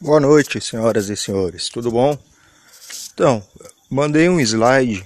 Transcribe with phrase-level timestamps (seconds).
[0.00, 2.16] Boa noite, senhoras e senhores, tudo bom?
[3.12, 3.42] Então,
[3.90, 5.04] mandei um slide,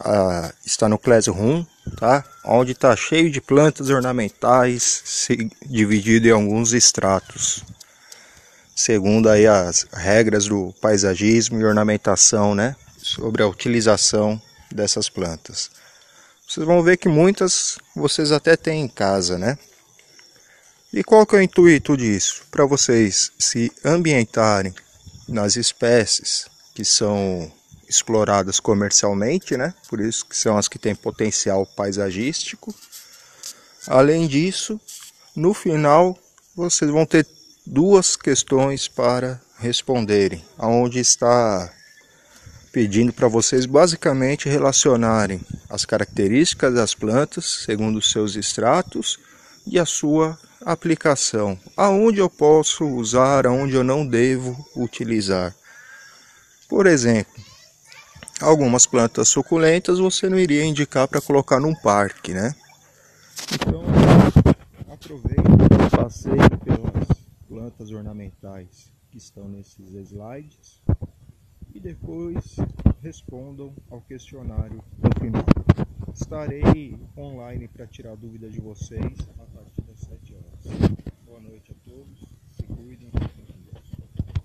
[0.00, 1.62] ah, está no Classroom,
[1.98, 2.24] tá?
[2.42, 7.62] Onde está cheio de plantas ornamentais, se, dividido em alguns estratos,
[8.74, 12.74] segundo aí as regras do paisagismo e ornamentação, né?
[12.96, 14.40] Sobre a utilização
[14.72, 15.70] dessas plantas.
[16.48, 19.58] Vocês vão ver que muitas vocês até têm em casa, né?
[20.96, 22.44] E qual que é o intuito disso?
[22.52, 24.72] Para vocês se ambientarem
[25.28, 27.50] nas espécies que são
[27.88, 29.74] exploradas comercialmente, né?
[29.88, 32.72] Por isso que são as que têm potencial paisagístico.
[33.88, 34.80] Além disso,
[35.34, 36.16] no final
[36.54, 37.26] vocês vão ter
[37.66, 41.72] duas questões para responderem, aonde está
[42.70, 49.18] pedindo para vocês basicamente relacionarem as características das plantas segundo os seus extratos
[49.66, 51.58] e a sua aplicação.
[51.76, 55.54] Aonde eu posso usar, aonde eu não devo utilizar.
[56.68, 57.32] Por exemplo,
[58.40, 62.54] algumas plantas suculentas você não iria indicar para colocar num parque, né?
[63.52, 63.84] Então,
[64.90, 67.08] aproveite e passeie pelas
[67.48, 70.82] plantas ornamentais que estão nesses slides
[71.74, 72.56] e depois
[73.02, 75.44] respondam ao questionário no final.
[76.14, 79.18] Estarei online para tirar dúvidas de vocês